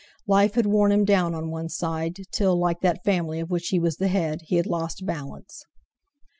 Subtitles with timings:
[0.25, 3.77] Life had worn him down on one side, till, like that family of which he
[3.79, 5.63] was the head, he had lost balance.